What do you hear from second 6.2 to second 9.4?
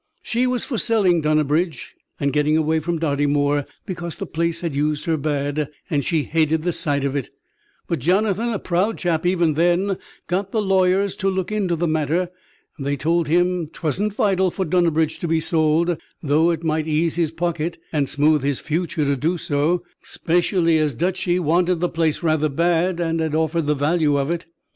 hated the sight of it; but Jonathan, a proud chap